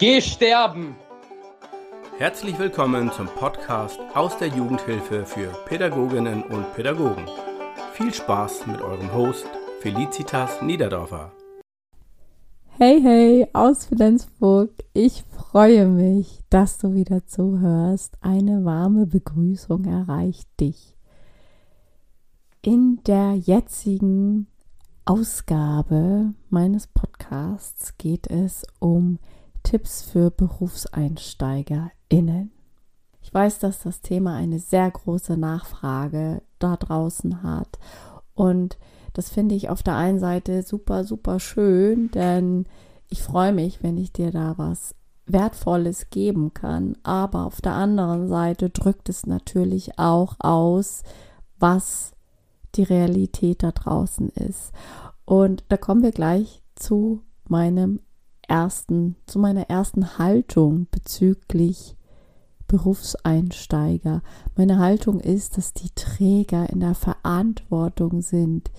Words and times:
Geh 0.00 0.20
sterben! 0.20 0.94
Herzlich 2.18 2.56
willkommen 2.56 3.10
zum 3.10 3.26
Podcast 3.26 3.98
aus 4.14 4.38
der 4.38 4.46
Jugendhilfe 4.46 5.26
für 5.26 5.48
Pädagoginnen 5.66 6.44
und 6.44 6.72
Pädagogen. 6.74 7.26
Viel 7.94 8.14
Spaß 8.14 8.68
mit 8.68 8.80
eurem 8.80 9.12
Host 9.12 9.48
Felicitas 9.80 10.62
Niederdorfer. 10.62 11.32
Hey, 12.68 13.00
hey, 13.02 13.48
aus 13.52 13.86
Flensburg. 13.86 14.70
Ich 14.92 15.24
freue 15.24 15.88
mich, 15.88 16.44
dass 16.48 16.78
du 16.78 16.94
wieder 16.94 17.26
zuhörst. 17.26 18.18
Eine 18.20 18.64
warme 18.64 19.04
Begrüßung 19.04 19.84
erreicht 19.84 20.48
dich. 20.60 20.94
In 22.62 23.00
der 23.04 23.34
jetzigen 23.34 24.46
Ausgabe 25.04 26.34
meines 26.50 26.86
Podcasts 26.86 27.98
geht 27.98 28.28
es 28.28 28.64
um 28.78 29.18
Tipps 29.68 30.02
für 30.02 30.30
BerufseinsteigerInnen. 30.30 32.52
Ich 33.20 33.34
weiß, 33.34 33.58
dass 33.58 33.82
das 33.82 34.00
Thema 34.00 34.34
eine 34.34 34.60
sehr 34.60 34.90
große 34.90 35.36
Nachfrage 35.36 36.40
da 36.58 36.78
draußen 36.78 37.42
hat. 37.42 37.78
Und 38.32 38.78
das 39.12 39.28
finde 39.28 39.54
ich 39.54 39.68
auf 39.68 39.82
der 39.82 39.96
einen 39.96 40.20
Seite 40.20 40.62
super, 40.62 41.04
super 41.04 41.38
schön, 41.38 42.10
denn 42.12 42.64
ich 43.10 43.22
freue 43.22 43.52
mich, 43.52 43.82
wenn 43.82 43.98
ich 43.98 44.10
dir 44.10 44.30
da 44.30 44.54
was 44.56 44.94
Wertvolles 45.26 46.08
geben 46.08 46.54
kann. 46.54 46.96
Aber 47.02 47.44
auf 47.44 47.60
der 47.60 47.74
anderen 47.74 48.26
Seite 48.26 48.70
drückt 48.70 49.10
es 49.10 49.26
natürlich 49.26 49.98
auch 49.98 50.36
aus, 50.38 51.02
was 51.58 52.12
die 52.74 52.84
Realität 52.84 53.62
da 53.62 53.72
draußen 53.72 54.30
ist. 54.30 54.72
Und 55.26 55.62
da 55.68 55.76
kommen 55.76 56.02
wir 56.02 56.12
gleich 56.12 56.62
zu 56.74 57.20
meinem 57.46 58.00
ersten, 58.48 59.16
zu 59.26 59.38
meiner 59.38 59.68
ersten 59.70 60.18
Haltung 60.18 60.86
bezüglich 60.90 61.96
Berufseinsteiger. 62.66 64.22
Meine 64.56 64.78
Haltung 64.78 65.20
ist, 65.20 65.56
dass 65.56 65.72
die 65.72 65.90
Träger 65.94 66.68
in 66.70 66.80
der 66.80 66.94
Verantwortung 66.94 68.20
sind, 68.20 68.70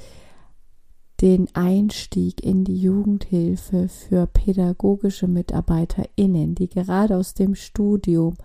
den 1.22 1.54
Einstieg 1.54 2.44
in 2.44 2.64
die 2.64 2.78
Jugendhilfe 2.78 3.90
für 3.90 4.28
pädagogische 4.28 5.28
MitarbeiterInnen, 5.28 6.56
die 6.56 6.70
gerade 6.70 7.18
aus 7.18 7.34
dem 7.34 7.56
Studium 7.56 8.36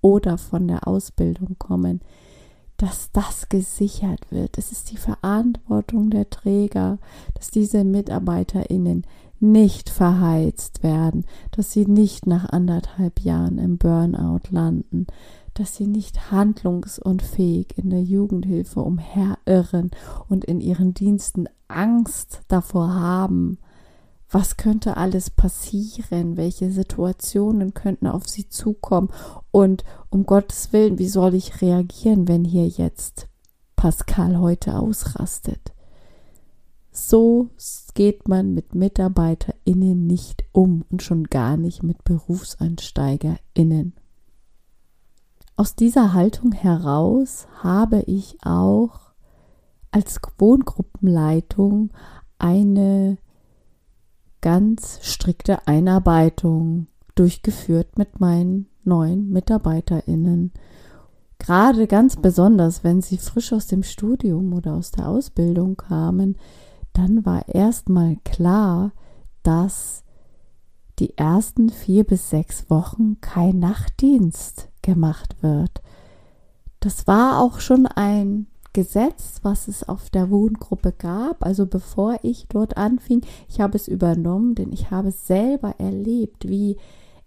oder 0.00 0.38
von 0.38 0.68
der 0.68 0.86
Ausbildung 0.86 1.56
kommen, 1.58 2.00
dass 2.76 3.10
das 3.12 3.48
gesichert 3.48 4.30
wird. 4.30 4.58
Es 4.58 4.70
ist 4.70 4.90
die 4.90 4.96
Verantwortung 4.96 6.10
der 6.10 6.30
Träger, 6.30 6.98
dass 7.34 7.50
diese 7.50 7.84
MitarbeiterInnen 7.84 9.06
nicht 9.40 9.90
verheizt 9.90 10.82
werden, 10.82 11.24
dass 11.50 11.72
sie 11.72 11.86
nicht 11.86 12.26
nach 12.26 12.48
anderthalb 12.50 13.20
Jahren 13.20 13.58
im 13.58 13.78
Burnout 13.78 14.50
landen, 14.50 15.06
dass 15.54 15.76
sie 15.76 15.86
nicht 15.86 16.30
handlungsunfähig 16.30 17.76
in 17.76 17.90
der 17.90 18.02
Jugendhilfe 18.02 18.80
umherirren 18.80 19.90
und 20.28 20.44
in 20.44 20.60
ihren 20.60 20.94
Diensten 20.94 21.48
Angst 21.68 22.42
davor 22.48 22.94
haben, 22.94 23.58
was 24.30 24.56
könnte 24.56 24.96
alles 24.96 25.28
passieren, 25.28 26.36
welche 26.36 26.70
Situationen 26.70 27.74
könnten 27.74 28.06
auf 28.06 28.28
sie 28.28 28.48
zukommen? 28.48 29.08
Und 29.50 29.82
um 30.08 30.24
Gottes 30.24 30.72
Willen, 30.72 30.98
wie 30.98 31.08
soll 31.08 31.34
ich 31.34 31.60
reagieren, 31.60 32.28
wenn 32.28 32.44
hier 32.44 32.68
jetzt 32.68 33.26
Pascal 33.74 34.38
heute 34.38 34.78
ausrastet? 34.78 35.72
So 37.02 37.48
geht 37.94 38.28
man 38.28 38.52
mit 38.52 38.74
MitarbeiterInnen 38.74 40.06
nicht 40.06 40.44
um 40.52 40.84
und 40.90 41.02
schon 41.02 41.24
gar 41.24 41.56
nicht 41.56 41.82
mit 41.82 42.04
BerufseinsteigerInnen. 42.04 43.94
Aus 45.56 45.74
dieser 45.74 46.12
Haltung 46.12 46.52
heraus 46.52 47.48
habe 47.62 48.02
ich 48.02 48.36
auch 48.44 49.12
als 49.90 50.20
Wohngruppenleitung 50.38 51.90
eine 52.38 53.16
ganz 54.42 54.98
strikte 55.02 55.66
Einarbeitung 55.66 56.86
durchgeführt 57.14 57.96
mit 57.96 58.20
meinen 58.20 58.68
neuen 58.84 59.30
MitarbeiterInnen. 59.30 60.52
Gerade 61.38 61.86
ganz 61.86 62.16
besonders, 62.16 62.84
wenn 62.84 63.00
sie 63.00 63.16
frisch 63.16 63.54
aus 63.54 63.66
dem 63.66 63.82
Studium 63.82 64.52
oder 64.52 64.74
aus 64.74 64.90
der 64.90 65.08
Ausbildung 65.08 65.78
kamen, 65.78 66.36
dann 66.92 67.24
war 67.24 67.48
erstmal 67.48 68.16
klar, 68.24 68.92
dass 69.42 70.04
die 70.98 71.16
ersten 71.16 71.70
vier 71.70 72.04
bis 72.04 72.30
sechs 72.30 72.68
Wochen 72.68 73.20
kein 73.20 73.58
Nachtdienst 73.58 74.68
gemacht 74.82 75.42
wird. 75.42 75.82
Das 76.80 77.06
war 77.06 77.40
auch 77.40 77.60
schon 77.60 77.86
ein 77.86 78.46
Gesetz, 78.72 79.40
was 79.42 79.66
es 79.66 79.88
auf 79.88 80.10
der 80.10 80.30
Wohngruppe 80.30 80.92
gab. 80.92 81.44
Also 81.44 81.66
bevor 81.66 82.18
ich 82.22 82.46
dort 82.48 82.76
anfing, 82.76 83.22
ich 83.48 83.60
habe 83.60 83.76
es 83.76 83.88
übernommen, 83.88 84.54
denn 84.54 84.72
ich 84.72 84.90
habe 84.90 85.10
selber 85.10 85.74
erlebt, 85.78 86.48
wie 86.48 86.76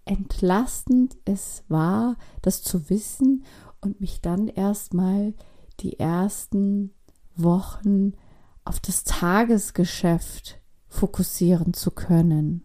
entlastend 0.04 1.16
es 1.24 1.64
war, 1.68 2.16
das 2.42 2.62
zu 2.62 2.88
wissen 2.90 3.44
und 3.80 4.00
mich 4.00 4.20
dann 4.20 4.48
erstmal 4.48 5.34
die 5.80 5.98
ersten 5.98 6.92
Wochen 7.36 8.12
auf 8.64 8.80
das 8.80 9.04
Tagesgeschäft 9.04 10.60
fokussieren 10.88 11.74
zu 11.74 11.90
können. 11.90 12.62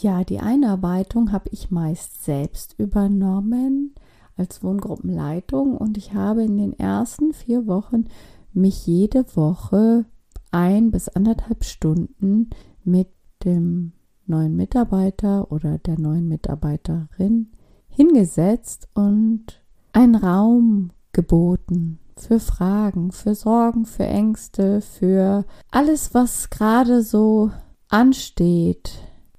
Ja, 0.00 0.24
die 0.24 0.40
Einarbeitung 0.40 1.32
habe 1.32 1.48
ich 1.50 1.70
meist 1.70 2.24
selbst 2.24 2.74
übernommen 2.78 3.94
als 4.36 4.62
Wohngruppenleitung 4.62 5.76
und 5.76 5.96
ich 5.96 6.14
habe 6.14 6.42
in 6.44 6.56
den 6.56 6.78
ersten 6.78 7.32
vier 7.32 7.66
Wochen 7.66 8.06
mich 8.52 8.86
jede 8.86 9.24
Woche 9.36 10.06
ein 10.50 10.90
bis 10.90 11.08
anderthalb 11.08 11.64
Stunden 11.64 12.50
mit 12.84 13.08
dem 13.44 13.92
neuen 14.26 14.56
Mitarbeiter 14.56 15.50
oder 15.52 15.78
der 15.78 15.98
neuen 15.98 16.28
Mitarbeiterin 16.28 17.52
hingesetzt 17.88 18.88
und 18.94 19.62
einen 19.92 20.14
Raum 20.14 20.90
geboten 21.12 21.98
für 22.16 22.40
Fragen, 22.40 23.12
für 23.12 23.34
Sorgen, 23.34 23.86
für 23.86 24.04
Ängste, 24.04 24.80
für 24.80 25.44
alles, 25.70 26.14
was 26.14 26.50
gerade 26.50 27.02
so 27.02 27.50
ansteht 27.88 28.92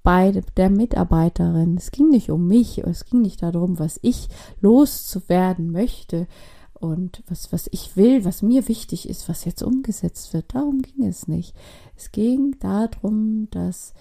bei 0.04 0.42
der 0.58 0.70
Mitarbeiterin. 0.70 1.78
Es 1.78 1.92
ging 1.92 2.10
nicht 2.10 2.30
um 2.30 2.48
mich, 2.48 2.80
es 2.80 3.06
ging 3.06 3.22
nicht 3.22 3.42
darum, 3.42 3.80
was 3.80 4.00
ich 4.02 4.28
loszuwerden 4.60 5.72
möchte 5.72 6.28
und 6.74 7.24
was, 7.28 7.54
was 7.54 7.70
ich 7.72 7.96
will, 7.96 8.26
was 8.26 8.42
mir 8.42 8.68
wichtig 8.68 9.08
ist, 9.08 9.30
was 9.30 9.46
jetzt 9.46 9.64
umgesetzt 9.64 10.34
wird. 10.34 10.54
Darum 10.54 10.82
ging 10.82 11.06
es 11.06 11.28
nicht. 11.28 11.56
Es 11.96 12.12
ging 12.12 12.58
darum, 12.60 13.48
dass 13.52 13.94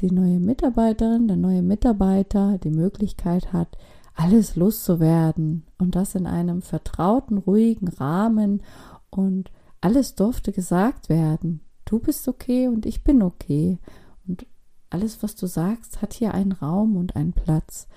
die 0.00 0.10
neue 0.10 0.40
Mitarbeiterin, 0.40 1.28
der 1.28 1.36
neue 1.36 1.62
Mitarbeiter 1.62 2.58
die 2.58 2.70
Möglichkeit 2.70 3.52
hat, 3.52 3.76
alles 4.14 4.56
loszuwerden 4.56 5.64
und 5.78 5.96
das 5.96 6.14
in 6.14 6.26
einem 6.26 6.62
vertrauten, 6.62 7.38
ruhigen 7.38 7.88
Rahmen 7.88 8.62
und 9.10 9.50
alles 9.80 10.14
durfte 10.14 10.52
gesagt 10.52 11.08
werden. 11.08 11.60
Du 11.84 11.98
bist 11.98 12.26
okay 12.28 12.68
und 12.68 12.86
ich 12.86 13.04
bin 13.04 13.22
okay 13.22 13.78
und 14.26 14.46
alles, 14.90 15.22
was 15.22 15.34
du 15.34 15.46
sagst, 15.46 16.00
hat 16.00 16.12
hier 16.12 16.32
einen 16.32 16.52
Raum 16.52 16.96
und 16.96 17.16
einen 17.16 17.32
Platz. 17.32 17.88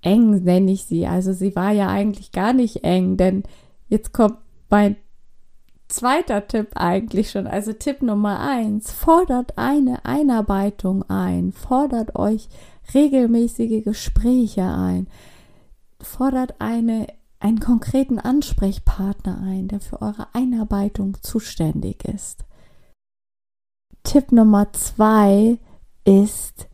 eng 0.00 0.42
nenne 0.42 0.72
ich 0.72 0.84
sie, 0.84 1.06
also 1.06 1.32
sie 1.32 1.54
war 1.54 1.70
ja 1.72 1.88
eigentlich 1.88 2.32
gar 2.32 2.54
nicht 2.54 2.82
eng, 2.84 3.16
denn 3.16 3.44
jetzt 3.88 4.12
kommt 4.12 4.38
mein 4.70 4.96
zweiter 5.88 6.46
Tipp 6.46 6.72
eigentlich 6.74 7.30
schon. 7.30 7.46
Also 7.46 7.72
Tipp 7.72 8.02
Nummer 8.02 8.40
eins, 8.40 8.92
fordert 8.92 9.56
eine 9.56 10.04
Einarbeitung 10.04 11.08
ein, 11.08 11.52
fordert 11.52 12.16
euch 12.16 12.50
regelmäßige 12.92 13.82
Gespräche 13.84 14.64
ein, 14.64 15.06
fordert 16.00 16.60
eine, 16.60 17.06
einen 17.40 17.60
konkreten 17.60 18.18
Ansprechpartner 18.18 19.40
ein, 19.40 19.68
der 19.68 19.80
für 19.80 20.02
eure 20.02 20.34
Einarbeitung 20.34 21.16
zuständig 21.22 22.04
ist. 22.04 22.44
Tipp 24.02 24.32
Nummer 24.32 24.70
zwei 24.72 25.58
ist 26.04 26.68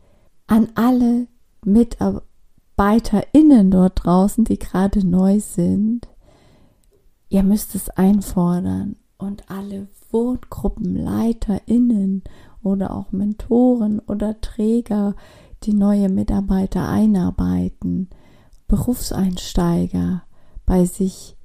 an 0.47 0.67
alle 0.75 1.27
MitarbeiterInnen 1.63 3.71
dort 3.71 4.03
draußen, 4.03 4.43
die 4.43 4.59
gerade 4.59 5.07
neu 5.07 5.39
sind. 5.39 6.09
Ihr 7.29 7.43
müsst 7.43 7.73
es 7.75 7.89
einfordern 7.89 8.97
und 9.21 9.49
alle 9.49 9.87
WohngruppenleiterInnen 10.11 12.23
oder 12.63 12.95
auch 12.95 13.11
Mentoren 13.11 13.99
oder 13.99 14.39
Träger, 14.41 15.15
die 15.63 15.73
neue 15.73 16.09
Mitarbeiter 16.09 16.87
einarbeiten, 16.87 18.09
Berufseinsteiger 18.67 20.23
bei 20.65 20.85
sich 20.85 21.35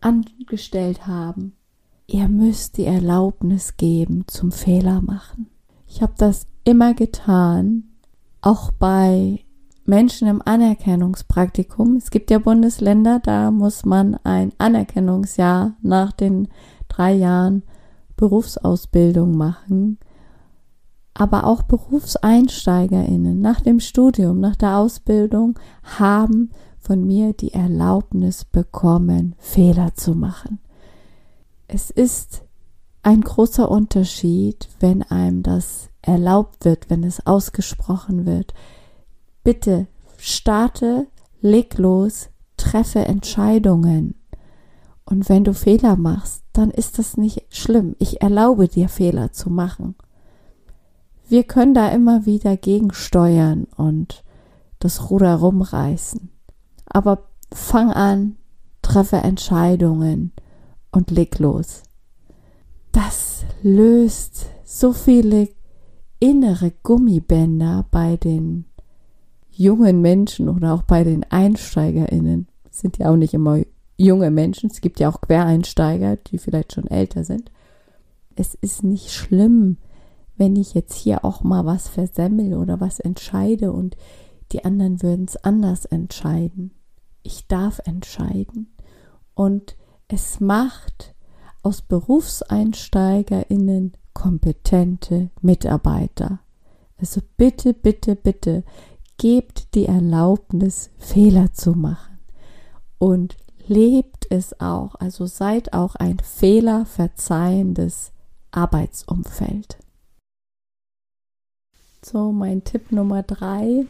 angestellt 0.00 1.06
haben. 1.06 1.54
Ihr 2.06 2.28
müsst 2.28 2.76
die 2.76 2.84
Erlaubnis 2.84 3.76
geben 3.76 4.24
zum 4.26 4.52
Fehler 4.52 5.00
machen. 5.00 5.48
Ich 5.86 6.02
habe 6.02 6.12
das 6.18 6.46
immer 6.64 6.92
getan, 6.94 7.84
auch 8.42 8.70
bei 8.72 9.44
Menschen 9.86 10.28
im 10.28 10.42
Anerkennungspraktikum. 10.44 11.96
Es 11.96 12.10
gibt 12.10 12.30
ja 12.30 12.38
Bundesländer, 12.38 13.20
da 13.20 13.50
muss 13.50 13.84
man 13.84 14.16
ein 14.24 14.52
Anerkennungsjahr 14.58 15.74
nach 15.82 16.12
den 16.12 16.48
drei 16.96 17.12
Jahren 17.12 17.62
Berufsausbildung 18.16 19.36
machen 19.36 19.98
aber 21.14 21.44
auch 21.44 21.62
Berufseinsteigerinnen 21.62 23.40
nach 23.40 23.60
dem 23.60 23.78
Studium, 23.78 24.40
nach 24.40 24.56
der 24.56 24.76
Ausbildung 24.76 25.58
haben 25.84 26.50
von 26.80 27.06
mir 27.06 27.32
die 27.32 27.54
Erlaubnis 27.54 28.44
bekommen, 28.44 29.36
Fehler 29.38 29.94
zu 29.94 30.14
machen. 30.14 30.58
Es 31.68 31.90
ist 31.90 32.42
ein 33.02 33.20
großer 33.20 33.70
Unterschied, 33.70 34.68
wenn 34.80 35.02
einem 35.02 35.42
das 35.42 35.88
erlaubt 36.02 36.64
wird, 36.64 36.90
wenn 36.90 37.04
es 37.04 37.26
ausgesprochen 37.26 38.26
wird. 38.26 38.52
Bitte 39.44 39.86
starte, 40.18 41.06
leg 41.40 41.78
los, 41.78 42.28
treffe 42.56 43.04
Entscheidungen. 43.04 44.14
Und 45.04 45.28
wenn 45.28 45.44
du 45.44 45.54
Fehler 45.54 45.96
machst, 45.96 46.43
dann 46.54 46.70
ist 46.70 46.98
das 46.98 47.16
nicht 47.16 47.44
schlimm. 47.50 47.94
Ich 47.98 48.22
erlaube 48.22 48.68
dir 48.68 48.88
Fehler 48.88 49.32
zu 49.32 49.50
machen 49.50 49.94
wir 51.28 51.44
können 51.44 51.74
da 51.74 51.88
immer 51.88 52.26
wieder 52.26 52.56
gegensteuern 52.56 53.66
und 53.76 54.24
das 54.78 55.10
Ruder 55.10 55.34
rumreißen. 55.36 56.30
Aber 56.86 57.24
fang 57.52 57.90
an, 57.90 58.36
treffe 58.82 59.16
Entscheidungen 59.16 60.32
und 60.90 61.10
leg 61.10 61.38
los. 61.38 61.82
Das 62.92 63.44
löst 63.62 64.46
so 64.64 64.92
viele 64.92 65.48
innere 66.20 66.72
Gummibänder 66.82 67.86
bei 67.90 68.16
den 68.16 68.66
jungen 69.50 70.00
Menschen 70.02 70.48
oder 70.48 70.74
auch 70.74 70.82
bei 70.82 71.04
den 71.04 71.24
EinsteigerInnen. 71.24 72.48
Sind 72.70 72.98
ja 72.98 73.10
auch 73.10 73.16
nicht 73.16 73.34
immer 73.34 73.60
junge 73.96 74.30
Menschen, 74.30 74.70
es 74.70 74.80
gibt 74.80 75.00
ja 75.00 75.08
auch 75.08 75.20
Quereinsteiger, 75.20 76.16
die 76.16 76.38
vielleicht 76.38 76.72
schon 76.72 76.86
älter 76.86 77.24
sind. 77.24 77.50
Es 78.36 78.54
ist 78.54 78.82
nicht 78.82 79.12
schlimm, 79.12 79.78
wenn 80.36 80.56
ich 80.56 80.74
jetzt 80.74 80.94
hier 80.94 81.24
auch 81.24 81.42
mal 81.42 81.64
was 81.64 81.88
versemmel 81.88 82.54
oder 82.54 82.80
was 82.80 82.98
entscheide 82.98 83.72
und 83.72 83.96
die 84.52 84.64
anderen 84.64 85.02
würden 85.02 85.26
es 85.26 85.36
anders 85.36 85.84
entscheiden. 85.84 86.72
Ich 87.22 87.46
darf 87.46 87.80
entscheiden. 87.84 88.74
Und 89.34 89.76
es 90.08 90.40
macht 90.40 91.14
aus 91.62 91.82
BerufseinsteigerInnen 91.82 93.92
kompetente 94.12 95.30
Mitarbeiter. 95.40 96.40
Also 96.98 97.20
bitte, 97.36 97.74
bitte, 97.74 98.16
bitte, 98.16 98.64
gebt 99.18 99.74
die 99.74 99.86
Erlaubnis, 99.86 100.90
Fehler 100.98 101.52
zu 101.52 101.72
machen. 101.72 102.18
Und 102.98 103.36
lebt 103.66 104.26
es 104.30 104.60
auch, 104.60 104.94
also 104.96 105.26
seid 105.26 105.72
auch 105.72 105.94
ein 105.94 106.18
fehlerverzeihendes 106.18 108.12
Arbeitsumfeld. 108.50 109.78
So, 112.04 112.32
mein 112.32 112.64
Tipp 112.64 112.92
Nummer 112.92 113.22
drei. 113.22 113.86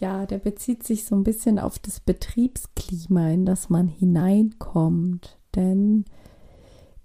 Ja, 0.00 0.26
der 0.26 0.38
bezieht 0.38 0.82
sich 0.82 1.04
so 1.04 1.14
ein 1.14 1.22
bisschen 1.22 1.60
auf 1.60 1.78
das 1.78 2.00
Betriebsklima, 2.00 3.28
in 3.30 3.46
das 3.46 3.70
man 3.70 3.86
hineinkommt. 3.86 5.38
Denn 5.54 6.04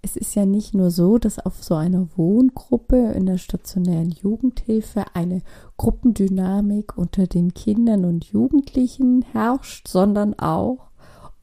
es 0.02 0.16
ist 0.16 0.34
ja 0.34 0.46
nicht 0.46 0.74
nur 0.74 0.90
so, 0.90 1.18
dass 1.18 1.38
auf 1.38 1.62
so 1.62 1.76
einer 1.76 2.08
Wohngruppe 2.16 3.12
in 3.12 3.26
der 3.26 3.38
stationären 3.38 4.10
Jugendhilfe 4.10 5.04
eine 5.14 5.42
Gruppendynamik 5.76 6.98
unter 6.98 7.26
den 7.26 7.54
Kindern 7.54 8.04
und 8.04 8.24
Jugendlichen 8.24 9.22
herrscht, 9.22 9.86
sondern 9.86 10.34
auch 10.38 10.87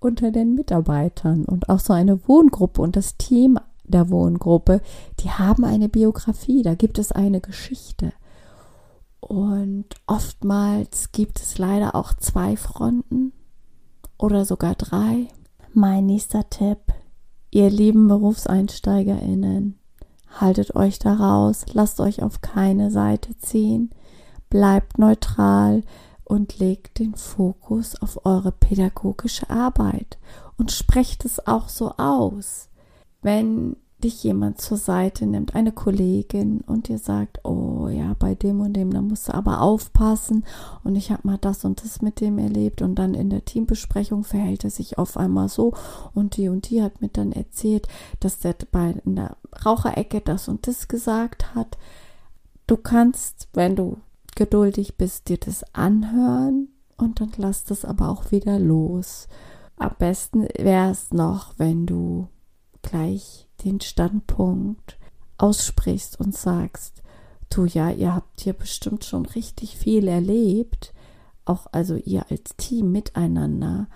unter 0.05 0.31
den 0.31 0.55
Mitarbeitern. 0.55 1.45
Und 1.45 1.69
auch 1.69 1.79
so 1.79 1.93
eine 1.93 2.27
Wohngruppe 2.27 2.81
und 2.81 2.95
das 2.95 3.17
Team 3.17 3.59
der 3.83 4.09
Wohngruppe, 4.09 4.81
die 5.19 5.29
haben 5.29 5.65
eine 5.65 5.89
Biografie, 5.89 6.61
da 6.61 6.75
gibt 6.75 6.97
es 6.99 7.11
eine 7.11 7.41
Geschichte. 7.41 8.13
Und 9.19 9.85
oftmals 10.05 11.11
gibt 11.11 11.39
es 11.39 11.57
leider 11.57 11.95
auch 11.95 12.13
zwei 12.13 12.55
Fronten 12.55 13.33
oder 14.17 14.45
sogar 14.45 14.75
drei. 14.75 15.27
Mein 15.73 16.05
nächster 16.05 16.49
Tipp, 16.49 16.79
ihr 17.51 17.69
lieben 17.69 18.07
Berufseinsteigerinnen, 18.07 19.79
haltet 20.39 20.75
euch 20.75 20.99
da 20.99 21.13
raus, 21.13 21.65
lasst 21.73 21.99
euch 21.99 22.21
auf 22.21 22.41
keine 22.41 22.91
Seite 22.91 23.35
ziehen, 23.37 23.89
bleibt 24.49 24.99
neutral 24.99 25.81
und 26.25 26.59
legt 26.59 26.99
den 26.99 27.15
Fokus 27.15 28.01
auf 28.01 28.25
eure 28.25 28.51
pädagogische 28.51 29.49
Arbeit 29.49 30.17
und 30.57 30.71
sprecht 30.71 31.23
es 31.23 31.47
auch 31.47 31.69
so 31.69 31.91
aus. 31.97 32.69
Wenn 33.21 33.77
dich 34.03 34.23
jemand 34.23 34.59
zur 34.59 34.77
Seite 34.77 35.25
nimmt, 35.25 35.55
eine 35.55 35.71
Kollegin 35.71 36.61
und 36.61 36.89
dir 36.89 36.99
sagt, 36.99 37.43
oh 37.45 37.87
ja, 37.87 38.15
bei 38.19 38.35
dem 38.35 38.59
und 38.59 38.73
dem, 38.73 38.91
da 38.91 39.01
musst 39.01 39.29
du 39.29 39.33
aber 39.33 39.61
aufpassen 39.61 40.45
und 40.83 40.95
ich 40.95 41.11
habe 41.11 41.21
mal 41.23 41.37
das 41.37 41.63
und 41.63 41.83
das 41.83 42.01
mit 42.01 42.19
dem 42.21 42.37
erlebt 42.37 42.81
und 42.81 42.95
dann 42.95 43.13
in 43.13 43.29
der 43.29 43.45
Teambesprechung 43.45 44.23
verhält 44.23 44.63
er 44.63 44.69
sich 44.69 44.97
auf 44.97 45.17
einmal 45.17 45.49
so 45.49 45.73
und 46.13 46.37
die 46.37 46.49
und 46.49 46.69
die 46.69 46.83
hat 46.83 47.01
mir 47.01 47.09
dann 47.09 47.31
erzählt, 47.31 47.87
dass 48.19 48.39
der 48.39 48.55
bei 48.71 48.95
in 49.05 49.15
der 49.15 49.37
Raucherecke 49.65 50.21
das 50.21 50.47
und 50.49 50.67
das 50.67 50.87
gesagt 50.87 51.55
hat. 51.55 51.77
Du 52.67 52.77
kannst, 52.77 53.47
wenn 53.53 53.75
du 53.75 53.97
geduldig 54.35 54.97
bist, 54.97 55.29
dir 55.29 55.37
das 55.37 55.63
anhören 55.73 56.69
und 56.97 57.21
dann 57.21 57.31
lass 57.37 57.63
das 57.63 57.85
aber 57.85 58.09
auch 58.09 58.31
wieder 58.31 58.59
los. 58.59 59.27
Am 59.77 59.91
besten 59.97 60.47
wäre 60.57 60.91
es 60.91 61.11
noch, 61.11 61.53
wenn 61.57 61.85
du 61.85 62.27
gleich 62.81 63.47
den 63.63 63.81
Standpunkt 63.81 64.97
aussprichst 65.37 66.19
und 66.19 66.35
sagst, 66.35 67.01
du 67.49 67.65
ja, 67.65 67.89
ihr 67.89 68.15
habt 68.15 68.41
hier 68.41 68.53
bestimmt 68.53 69.05
schon 69.05 69.25
richtig 69.25 69.77
viel 69.77 70.07
erlebt, 70.07 70.93
auch 71.45 71.67
also 71.71 71.95
ihr 71.95 72.25
als 72.29 72.55
Team 72.57 72.91
miteinander, 72.91 73.87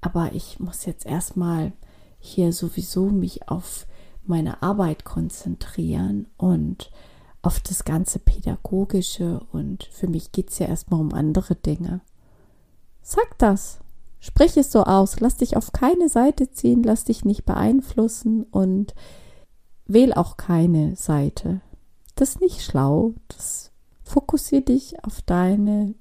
aber 0.00 0.34
ich 0.34 0.58
muss 0.60 0.84
jetzt 0.86 1.06
erstmal 1.06 1.72
hier 2.18 2.52
sowieso 2.52 3.06
mich 3.06 3.48
auf 3.48 3.86
meine 4.24 4.62
Arbeit 4.62 5.04
konzentrieren 5.04 6.26
und 6.36 6.90
auf 7.42 7.60
das 7.60 7.84
ganze 7.84 8.18
Pädagogische 8.18 9.40
und 9.52 9.84
für 9.84 10.08
mich 10.08 10.32
geht 10.32 10.50
es 10.50 10.58
ja 10.58 10.66
erstmal 10.66 11.00
um 11.00 11.12
andere 11.12 11.54
Dinge. 11.54 12.00
Sag 13.02 13.38
das. 13.38 13.78
Sprich 14.18 14.56
es 14.56 14.72
so 14.72 14.82
aus, 14.82 15.20
lass 15.20 15.36
dich 15.36 15.56
auf 15.56 15.72
keine 15.72 16.08
Seite 16.08 16.50
ziehen, 16.50 16.82
lass 16.82 17.04
dich 17.04 17.24
nicht 17.24 17.44
beeinflussen 17.44 18.42
und 18.44 18.94
wähl 19.86 20.12
auch 20.12 20.36
keine 20.36 20.96
Seite. 20.96 21.60
Das 22.16 22.30
ist 22.30 22.40
nicht 22.40 22.62
schlau. 22.62 23.14
Das 23.28 23.70
fokussiere 24.02 24.62
dich 24.62 25.04
auf 25.04 25.22
deine 25.22 25.94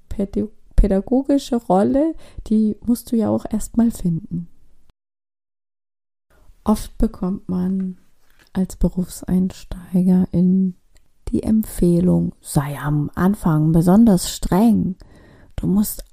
pädagogische 0.76 1.58
Rolle, 1.58 2.16
die 2.48 2.78
musst 2.86 3.12
du 3.12 3.18
ja 3.18 3.30
auch 3.30 3.46
erstmal 3.50 3.92
finden. 3.92 4.48
Oft 6.64 6.98
bekommt 6.98 7.48
man 7.48 8.00
als 8.54 8.76
Berufseinsteiger 8.78 10.28
in 10.32 10.76
die 11.30 11.44
Empfehlung, 11.44 12.34
sei 12.42 12.78
am 12.80 13.10
Anfang 13.16 13.72
besonders 13.72 14.30
streng. 14.32 14.96
Du 15.56 15.68
musst 15.68 16.04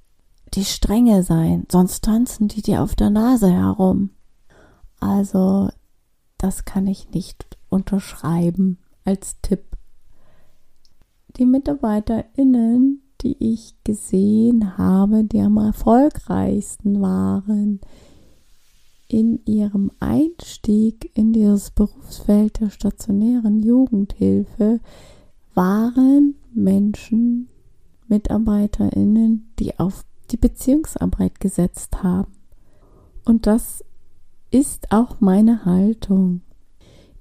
die 0.54 0.64
Strenge 0.64 1.22
sein, 1.22 1.66
sonst 1.70 2.04
tanzen 2.04 2.48
die 2.48 2.62
dir 2.62 2.82
auf 2.82 2.94
der 2.94 3.10
Nase 3.10 3.50
herum. 3.50 4.10
Also, 5.00 5.70
das 6.38 6.64
kann 6.64 6.86
ich 6.86 7.10
nicht 7.10 7.58
unterschreiben 7.68 8.78
als 9.04 9.40
Tipp. 9.42 9.64
Die 11.36 11.46
MitarbeiterInnen, 11.46 13.02
die 13.22 13.52
ich 13.52 13.76
gesehen 13.84 14.76
habe, 14.76 15.24
die 15.24 15.40
am 15.40 15.56
erfolgreichsten 15.56 17.00
waren 17.00 17.80
in 19.12 19.44
ihrem 19.44 19.90
Einstieg 20.00 21.10
in 21.14 21.34
dieses 21.34 21.70
Berufsfeld 21.70 22.60
der 22.60 22.70
stationären 22.70 23.62
Jugendhilfe, 23.62 24.80
waren 25.54 26.34
Menschen, 26.54 27.48
MitarbeiterInnen, 28.08 29.50
die 29.58 29.78
auf 29.78 30.04
die 30.30 30.38
Beziehungsarbeit 30.38 31.40
gesetzt 31.40 32.02
haben. 32.02 32.32
Und 33.24 33.46
das 33.46 33.84
ist 34.50 34.92
auch 34.92 35.20
meine 35.20 35.66
Haltung. 35.66 36.40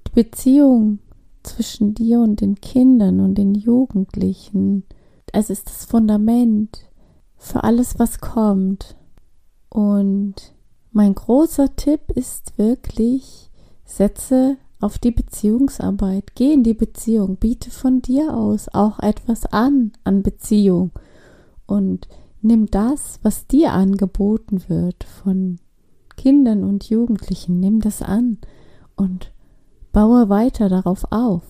Die 0.06 0.12
Beziehung 0.12 0.98
zwischen 1.42 1.94
dir 1.94 2.20
und 2.20 2.40
den 2.40 2.54
Kindern 2.60 3.20
und 3.20 3.36
den 3.36 3.54
Jugendlichen, 3.54 4.84
es 5.32 5.50
ist 5.50 5.66
das 5.68 5.84
Fundament 5.84 6.88
für 7.36 7.64
alles, 7.64 7.98
was 7.98 8.20
kommt. 8.20 8.96
Und 9.68 10.54
mein 10.92 11.14
großer 11.14 11.74
Tipp 11.74 12.12
ist 12.14 12.58
wirklich, 12.58 13.50
setze 13.84 14.56
auf 14.80 14.98
die 14.98 15.10
Beziehungsarbeit, 15.10 16.34
geh 16.34 16.52
in 16.52 16.64
die 16.64 16.74
Beziehung, 16.74 17.36
biete 17.36 17.70
von 17.70 18.02
dir 18.02 18.36
aus 18.36 18.68
auch 18.68 18.98
etwas 18.98 19.46
an 19.46 19.92
an 20.04 20.22
Beziehung. 20.22 20.90
Und 21.66 22.08
nimm 22.42 22.66
das, 22.66 23.20
was 23.22 23.46
dir 23.46 23.72
angeboten 23.72 24.64
wird 24.68 25.04
von 25.04 25.58
Kindern 26.16 26.64
und 26.64 26.90
Jugendlichen, 26.90 27.60
nimm 27.60 27.80
das 27.80 28.02
an 28.02 28.38
und 28.96 29.32
baue 29.92 30.28
weiter 30.28 30.68
darauf 30.68 31.10
auf. 31.10 31.42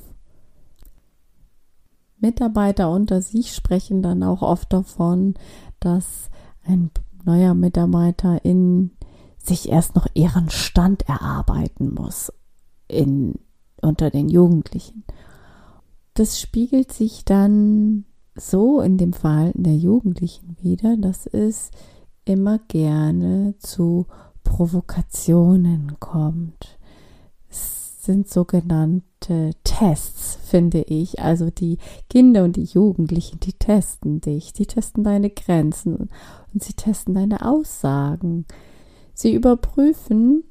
Mitarbeiter 2.21 2.91
unter 2.91 3.21
sich 3.21 3.53
sprechen 3.53 4.03
dann 4.03 4.23
auch 4.23 4.43
oft 4.43 4.73
davon, 4.73 5.35
dass 5.81 6.31
ein 6.65 6.91
neuer 7.25 7.55
Mitarbeiter 7.55 8.45
in 8.45 8.93
sich 9.47 9.69
erst 9.69 9.95
noch 9.95 10.07
ihren 10.15 10.51
Stand 10.51 11.09
erarbeiten 11.09 11.93
muss 11.95 12.33
in, 12.89 13.35
unter 13.81 14.11
den 14.11 14.29
Jugendlichen. 14.29 15.05
Das 16.15 16.41
spiegelt 16.41 16.93
sich 16.93 17.25
dann 17.25 18.05
so 18.35 18.81
in 18.81 18.99
dem 18.99 19.13
Verhalten 19.13 19.63
der 19.63 19.77
Jugendlichen 19.77 20.57
wieder, 20.61 20.97
dass 20.97 21.27
es 21.27 21.71
immer 22.25 22.59
gerne 22.69 23.55
zu 23.59 24.07
Provokationen 24.45 25.97
kommt. 26.01 26.79
Es 27.49 28.03
sind 28.05 28.29
sogenannte 28.29 29.53
Tests, 29.65 30.39
finde 30.43 30.83
ich. 30.83 31.21
Also 31.21 31.51
die 31.51 31.79
Kinder 32.11 32.45
und 32.45 32.57
die 32.57 32.65
Jugendlichen, 32.65 33.41
die 33.41 33.53
testen 33.53 34.21
dich, 34.21 34.53
die 34.53 34.67
testen 34.67 35.05
deine 35.05 35.31
Grenzen 35.31 36.11
und 36.53 36.63
sie 36.63 36.75
testen 36.75 37.15
deine 37.15 37.45
Aussagen. 37.47 38.47
Sie 39.15 39.35
überprüfen, 39.35 40.45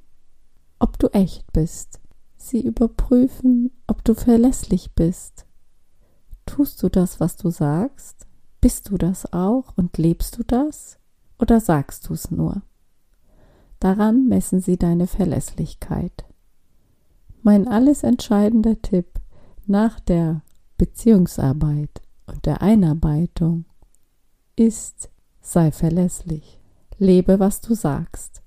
ob 0.80 0.98
du 1.00 1.08
echt 1.08 1.51
bist. 1.53 2.00
Sie 2.38 2.62
überprüfen, 2.62 3.72
ob 3.88 4.03
du 4.03 4.13
verlässlich 4.13 4.94
bist. 4.94 5.46
Tust 6.46 6.82
du 6.82 6.89
das, 6.89 7.20
was 7.20 7.38
du 7.38 7.50
sagst? 7.50 8.27
Bist 8.62 8.89
du 8.89 8.98
das 8.98 9.32
auch 9.34 9.77
und 9.77 9.98
lebst 9.98 10.38
du 10.38 10.44
das? 10.44 11.00
Oder 11.39 11.60
sagst 11.60 12.10
du 12.10 12.13
es 12.13 12.30
nur? 12.30 12.62
Daran 13.80 14.27
messen 14.27 14.62
sie 14.62 14.77
deine 14.77 15.08
Verlässlichkeit. 15.08 16.25
Mein 17.41 17.68
alles 17.68 18.03
entscheidender 18.03 18.80
Tipp 18.82 19.20
nach 19.65 20.00
der 20.00 20.44
Beziehungsarbeit 20.77 22.01
und 22.27 22.46
der 22.46 22.62
Einarbeitung 22.62 23.65
ist, 24.56 25.10
sei 25.41 25.72
verlässlich. 25.72 26.60
Lebe, 27.00 27.39
was 27.39 27.62
du 27.62 27.74
sagst 27.74 28.40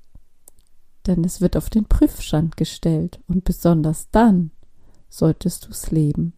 denn 1.07 1.25
es 1.25 1.41
wird 1.41 1.57
auf 1.57 1.71
den 1.71 1.85
Prüfstand 1.85 2.57
gestellt 2.57 3.21
und 3.29 3.45
besonders 3.45 4.11
dann 4.11 4.51
solltest 5.09 5.67
du 5.67 5.71
es 5.71 5.91
leben. 5.91 6.33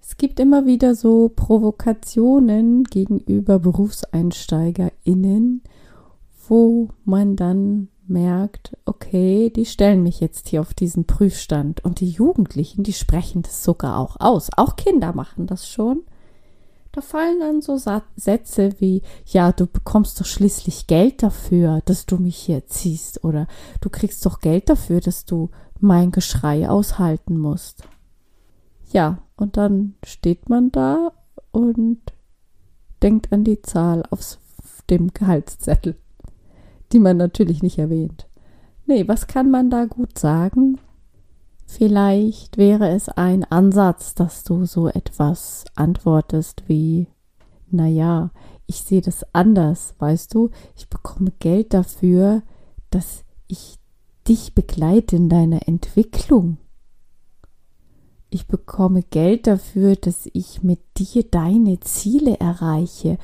Es 0.00 0.16
gibt 0.16 0.38
immer 0.38 0.66
wieder 0.66 0.94
so 0.94 1.32
Provokationen 1.34 2.84
gegenüber 2.84 3.58
BerufseinsteigerInnen, 3.58 5.62
wo 6.48 6.90
man 7.04 7.34
dann 7.34 7.88
merkt, 8.06 8.76
okay, 8.84 9.50
die 9.50 9.66
stellen 9.66 10.04
mich 10.04 10.20
jetzt 10.20 10.48
hier 10.48 10.60
auf 10.60 10.74
diesen 10.74 11.06
Prüfstand 11.06 11.84
und 11.84 11.98
die 12.00 12.08
Jugendlichen, 12.08 12.84
die 12.84 12.92
sprechen 12.92 13.42
das 13.42 13.64
sogar 13.64 13.98
auch 13.98 14.20
aus. 14.20 14.50
Auch 14.56 14.76
Kinder 14.76 15.12
machen 15.12 15.48
das 15.48 15.68
schon. 15.68 16.04
Da 16.96 17.02
fallen 17.02 17.40
dann 17.40 17.60
so 17.60 17.76
Sätze 18.16 18.70
wie, 18.78 19.02
ja, 19.26 19.52
du 19.52 19.66
bekommst 19.66 20.18
doch 20.18 20.24
schließlich 20.24 20.86
Geld 20.86 21.22
dafür, 21.22 21.82
dass 21.84 22.06
du 22.06 22.16
mich 22.16 22.38
hier 22.38 22.66
ziehst 22.68 23.22
oder 23.22 23.48
du 23.82 23.90
kriegst 23.90 24.24
doch 24.24 24.40
Geld 24.40 24.70
dafür, 24.70 25.00
dass 25.00 25.26
du 25.26 25.50
mein 25.78 26.10
Geschrei 26.10 26.66
aushalten 26.70 27.36
musst. 27.36 27.82
Ja, 28.92 29.18
und 29.36 29.58
dann 29.58 29.96
steht 30.06 30.48
man 30.48 30.72
da 30.72 31.12
und 31.50 32.00
denkt 33.02 33.30
an 33.30 33.44
die 33.44 33.60
Zahl 33.60 34.02
auf 34.08 34.38
dem 34.88 35.12
Gehaltszettel, 35.12 35.96
die 36.92 36.98
man 36.98 37.18
natürlich 37.18 37.62
nicht 37.62 37.76
erwähnt. 37.78 38.26
Nee, 38.86 39.06
was 39.06 39.26
kann 39.26 39.50
man 39.50 39.68
da 39.68 39.84
gut 39.84 40.18
sagen? 40.18 40.78
Vielleicht 41.66 42.56
wäre 42.56 42.88
es 42.88 43.08
ein 43.08 43.44
Ansatz, 43.44 44.14
dass 44.14 44.44
du 44.44 44.64
so 44.64 44.88
etwas 44.88 45.64
antwortest 45.74 46.62
wie, 46.68 47.08
naja, 47.70 48.30
ich 48.66 48.82
sehe 48.82 49.02
das 49.02 49.26
anders, 49.34 49.94
weißt 49.98 50.32
du, 50.32 50.50
ich 50.76 50.88
bekomme 50.88 51.32
Geld 51.38 51.74
dafür, 51.74 52.42
dass 52.90 53.24
ich 53.48 53.78
dich 54.26 54.54
begleite 54.54 55.16
in 55.16 55.28
deiner 55.28 55.68
Entwicklung. 55.68 56.58
Ich 58.30 58.46
bekomme 58.46 59.02
Geld 59.02 59.46
dafür, 59.46 59.96
dass 59.96 60.28
ich 60.32 60.62
mit 60.62 60.80
dir 60.96 61.24
deine 61.24 61.80
Ziele 61.80 62.38
erreiche. 62.38 63.18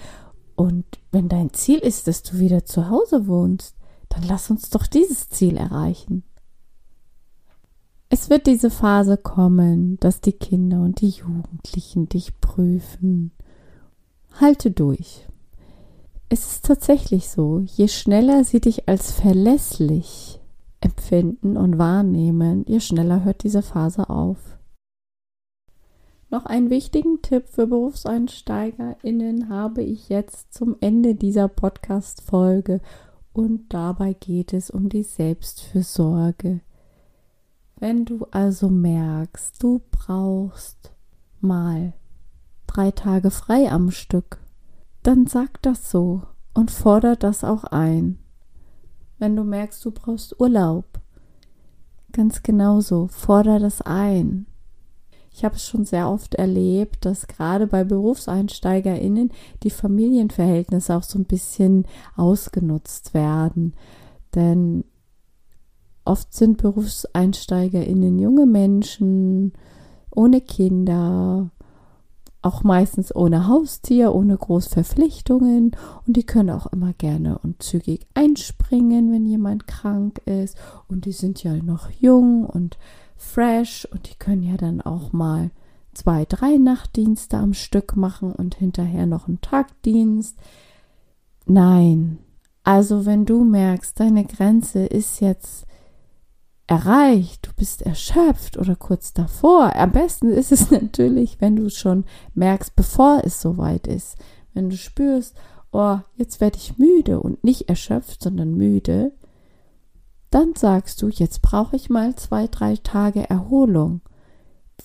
Und 0.55 0.85
wenn 1.11 1.29
dein 1.29 1.53
Ziel 1.53 1.79
ist, 1.79 2.07
dass 2.07 2.23
du 2.23 2.39
wieder 2.39 2.65
zu 2.65 2.89
Hause 2.89 3.27
wohnst, 3.27 3.77
dann 4.09 4.23
lass 4.25 4.51
uns 4.51 4.71
doch 4.71 4.87
dieses 4.87 5.29
Ziel 5.29 5.57
erreichen. 5.57 6.23
Es 8.15 8.29
wird 8.29 8.47
diese 8.47 8.69
Phase 8.69 9.17
kommen, 9.17 9.97
dass 10.01 10.21
die 10.21 10.35
Kinder 10.35 10.83
und 10.83 11.01
die 11.01 11.09
Jugendlichen 11.09 12.11
dich 12.11 12.39
prüfen. 12.43 13.33
Halte 14.39 14.71
durch. 14.71 15.27
Es 16.29 16.45
ist 16.45 16.67
tatsächlich 16.67 17.31
so, 17.31 17.61
je 17.61 17.89
schneller 17.89 18.45
sie 18.45 18.61
dich 18.61 18.87
als 18.87 19.13
verlässlich 19.13 20.39
empfinden 20.83 21.57
und 21.57 21.79
wahrnehmen, 21.79 22.67
je 22.69 22.81
schneller 22.81 23.25
hört 23.25 23.45
diese 23.45 23.63
Phase 23.63 24.11
auf. 24.11 24.59
Noch 26.29 26.45
einen 26.45 26.69
wichtigen 26.69 27.23
Tipp 27.23 27.49
für 27.49 27.67
BerufseinsteigerInnen 27.67 29.49
habe 29.49 29.83
ich 29.83 30.11
jetzt 30.11 30.53
zum 30.53 30.77
Ende 30.83 31.15
dieser 31.15 31.49
Podcast-Folge 31.49 32.83
und 33.33 33.73
dabei 33.73 34.13
geht 34.13 34.53
es 34.53 34.69
um 34.69 34.91
die 34.91 35.03
Selbstfürsorge. 35.03 36.61
Wenn 37.83 38.05
du 38.05 38.29
also 38.31 38.69
merkst, 38.69 39.61
du 39.61 39.83
brauchst 39.91 40.93
mal 41.41 41.95
drei 42.69 42.93
Tage 42.93 43.33
frei 43.33 43.73
am 43.73 43.91
Stück, 43.91 44.39
dann 45.03 45.27
sag 45.27 45.61
das 45.63 45.91
so 45.91 46.23
und 46.55 46.71
forder 46.71 47.17
das 47.17 47.43
auch 47.43 47.65
ein. 47.65 48.21
Wenn 49.19 49.35
du 49.35 49.43
merkst, 49.43 49.85
du 49.85 49.91
brauchst 49.91 50.39
Urlaub, 50.39 50.85
ganz 52.13 52.45
genauso, 52.45 53.09
forder 53.09 53.59
das 53.59 53.83
ein. 53.83 54.47
Ich 55.33 55.45
habe 55.45 55.57
es 55.57 55.67
schon 55.67 55.85
sehr 55.85 56.09
oft 56.09 56.37
erlebt, 56.37 57.05
dass 57.05 57.27
gerade 57.27 57.67
bei 57.67 57.83
BerufseinsteigerInnen 57.83 59.33
die 59.65 59.71
Familienverhältnisse 59.71 60.95
auch 60.95 61.03
so 61.03 61.19
ein 61.19 61.25
bisschen 61.25 61.89
ausgenutzt 62.15 63.13
werden. 63.13 63.75
Denn 64.37 64.85
Oft 66.05 66.35
sind 66.35 66.59
BerufseinsteigerInnen 66.59 68.19
junge 68.19 68.47
Menschen 68.47 69.53
ohne 70.11 70.41
Kinder, 70.41 71.51
auch 72.43 72.65
meistens 72.65 73.15
ohne 73.15 73.47
Haustier, 73.47 74.15
ohne 74.15 74.37
Großverpflichtungen. 74.37 75.77
Und 76.07 76.17
die 76.17 76.25
können 76.25 76.51
auch 76.51 76.67
immer 76.67 76.93
gerne 76.93 77.39
und 77.39 77.63
zügig 77.63 78.07
einspringen, 78.15 79.13
wenn 79.13 79.27
jemand 79.27 79.69
krank 79.69 80.21
ist. 80.27 80.57
Und 80.89 81.05
die 81.05 81.13
sind 81.13 81.43
ja 81.45 81.55
noch 81.55 81.89
jung 81.91 82.45
und 82.45 82.79
fresh. 83.17 83.87
Und 83.93 84.11
die 84.11 84.17
können 84.17 84.43
ja 84.43 84.57
dann 84.57 84.81
auch 84.81 85.13
mal 85.13 85.51
zwei, 85.95 86.25
drei 86.25 86.57
Nachtdienste 86.57 87.37
am 87.37 87.55
Stück 87.55 87.97
machen 87.97 88.33
und 88.33 88.57
hinterher 88.57 89.07
noch 89.07 89.29
einen 89.29 89.41
Tagdienst. 89.41 90.37
Nein, 91.47 92.19
also 92.65 93.07
wenn 93.07 93.25
du 93.25 93.45
merkst, 93.45 93.99
deine 93.99 94.25
Grenze 94.25 94.85
ist 94.85 95.21
jetzt 95.21 95.67
erreicht, 96.67 97.47
du 97.47 97.53
bist 97.55 97.83
erschöpft 97.83 98.57
oder 98.57 98.77
kurz 98.77 99.13
davor. 99.13 99.75
Am 99.77 99.93
besten 99.93 100.31
ist 100.31 100.53
es 100.53 100.71
natürlich, 100.71 101.41
wenn 101.41 101.57
du 101.57 101.71
schon 101.71 102.05
merkst, 102.35 102.77
bevor 102.77 103.23
es 103.25 103.41
soweit 103.41 103.87
ist. 103.87 104.17
Wenn 104.55 104.71
du 104.71 104.77
spürst, 104.77 105.37
oh, 105.73 105.99
jetzt 106.17 106.41
werde 106.41 106.59
ich 106.59 106.79
müde 106.79 107.21
und 107.21 107.45
nicht 107.45 107.69
erschöpft, 107.69 108.23
sondern 108.23 108.55
müde, 108.55 109.13
dann 110.31 110.55
sagst 110.55 111.03
du, 111.03 111.09
jetzt 111.09 111.43
brauche 111.43 111.77
ich 111.77 111.91
mal 111.91 112.17
zwei, 112.17 112.47
drei 112.47 112.77
Tage 112.77 113.29
Erholung. 113.29 114.01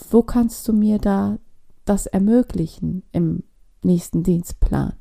Wo 0.09 0.21
kannst 0.23 0.67
du 0.67 0.73
mir 0.73 0.99
da 0.99 1.37
das 1.87 2.05
ermöglichen 2.05 3.03
im 3.11 3.43
nächsten 3.83 4.23
Dienstplan. 4.23 4.93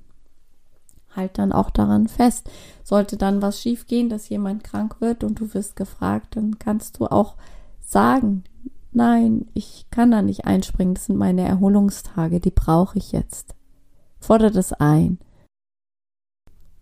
Halt 1.16 1.38
dann 1.38 1.52
auch 1.52 1.70
daran 1.70 2.08
fest. 2.08 2.48
Sollte 2.84 3.16
dann 3.16 3.42
was 3.42 3.60
schiefgehen, 3.60 4.08
dass 4.08 4.28
jemand 4.28 4.62
krank 4.62 5.00
wird 5.00 5.24
und 5.24 5.40
du 5.40 5.54
wirst 5.54 5.76
gefragt, 5.76 6.36
dann 6.36 6.58
kannst 6.58 6.98
du 6.98 7.06
auch 7.06 7.34
sagen, 7.80 8.44
nein, 8.92 9.46
ich 9.54 9.86
kann 9.90 10.10
da 10.10 10.22
nicht 10.22 10.44
einspringen, 10.44 10.94
das 10.94 11.06
sind 11.06 11.16
meine 11.16 11.46
Erholungstage, 11.46 12.40
die 12.40 12.50
brauche 12.50 12.98
ich 12.98 13.12
jetzt. 13.12 13.54
Fordere 14.18 14.50
das 14.50 14.72
ein. 14.72 15.18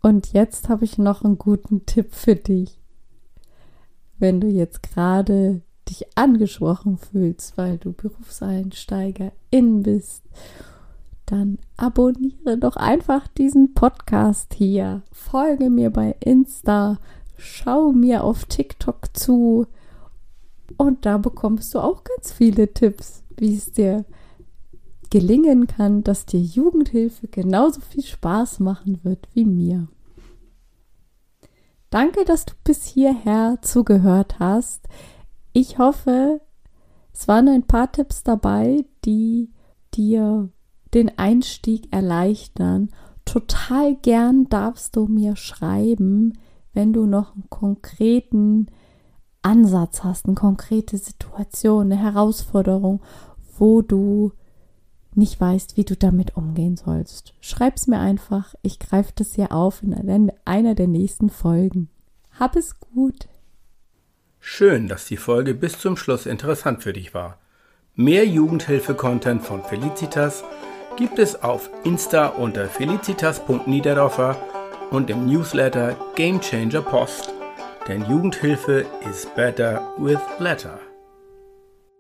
Und 0.01 0.33
jetzt 0.33 0.69
habe 0.69 0.85
ich 0.85 0.99
noch 0.99 1.25
einen 1.25 1.39
guten 1.39 1.87
Tipp 1.87 2.15
für 2.15 2.37
dich. 2.37 2.79
Wenn 4.19 4.41
du 4.41 4.49
jetzt 4.49 4.83
gerade 4.83 5.63
dich 5.89 6.07
angesprochen 6.17 6.99
fühlst, 6.99 7.57
weil 7.57 7.79
du 7.79 7.93
Berufseinsteiger 7.93 9.33
in 9.51 9.83
bist, 9.83 10.23
dann 11.27 11.59
abonniere 11.77 12.59
doch 12.59 12.77
einfach 12.77 13.29
diesen 13.29 13.75
Podcast 13.75 14.55
hier. 14.55 15.03
Folge 15.13 15.71
mir 15.71 15.91
bei 15.91 16.17
Insta, 16.21 16.99
schau 17.37 17.93
mir 17.93 18.25
auf 18.25 18.45
TikTok 18.45 19.17
zu 19.17 19.67
und 20.77 21.07
da 21.07 21.19
bekommst 21.19 21.75
du 21.75 21.81
auch 21.81 22.05
ganz 22.05 22.33
viele 22.33 22.73
Tipps, 22.73 23.23
wie 23.37 23.55
es 23.55 23.73
dir 23.73 24.05
gelingen 25.11 25.67
kann, 25.67 26.03
dass 26.03 26.27
dir 26.27 26.41
Jugendhilfe 26.41 27.29
genauso 27.29 27.81
viel 27.81 28.05
Spaß 28.05 28.61
machen 28.61 29.01
wird 29.05 29.29
wie 29.33 29.45
mir. 29.45 29.89
Danke, 31.91 32.25
dass 32.25 32.45
du 32.45 32.55
bis 32.65 32.85
hierher 32.87 33.59
zugehört 33.63 34.41
hast. 34.41 34.89
Ich 35.53 35.79
hoffe, 35.79 36.41
es 37.13 37.29
waren 37.29 37.49
ein 37.49 37.63
paar 37.63 37.93
Tipps 37.93 38.25
dabei, 38.25 38.85
die 39.05 39.53
dir 39.95 40.51
den 40.95 41.19
Einstieg 41.19 41.93
erleichtern. 41.93 42.91
Total 43.25 43.97
gern 43.97 44.49
darfst 44.49 44.97
du 44.97 45.07
mir 45.07 45.37
schreiben, 45.37 46.39
wenn 46.73 46.93
du 46.93 47.07
noch 47.07 47.35
einen 47.35 47.49
konkreten 47.51 48.69
Ansatz 49.43 50.05
hast, 50.05 50.27
eine 50.27 50.35
konkrete 50.35 50.97
Situation, 50.99 51.93
eine 51.93 52.01
Herausforderung, 52.01 53.03
wo 53.59 53.83
du 53.83 54.33
nicht 55.15 55.41
weißt, 55.41 55.77
wie 55.77 55.85
du 55.85 55.97
damit 55.97 56.37
umgehen 56.37 56.77
sollst. 56.77 57.35
Schreib's 57.41 57.87
mir 57.87 58.01
einfach, 58.01 58.55
ich 58.63 58.79
greife 58.79 59.13
das 59.15 59.35
hier 59.35 59.53
auf 59.53 59.83
in 59.83 60.33
einer 60.45 60.75
der 60.75 60.89
nächsten 60.89 61.31
Folgen. 61.31 61.89
Hab 62.39 62.57
es 62.57 62.81
gut. 62.81 63.29
Schön, 64.41 64.89
dass 64.89 65.07
die 65.07 65.17
Folge 65.17 65.55
bis 65.55 65.79
zum 65.79 65.97
Schluss 65.97 66.27
interessant 66.27 66.83
für 66.83 66.93
dich 66.93 67.15
war. 67.15 67.39
Mehr 67.95 68.27
Jugendhilfe-Content 68.27 69.43
von 69.43 69.63
Felicitas 69.63 70.43
gibt 70.97 71.19
es 71.19 71.43
auf 71.43 71.71
Insta 71.85 72.27
unter 72.27 72.69
felicitas.niederdorfer 72.69 74.37
und 74.91 75.11
im 75.11 75.27
Newsletter 75.27 75.97
Game 76.15 76.41
Changer 76.41 76.83
Post. 76.83 77.33
Denn 77.89 78.05
Jugendhilfe 78.09 78.87
is 79.11 79.27
better 79.35 79.93
with 79.99 80.21
letter. 80.39 80.79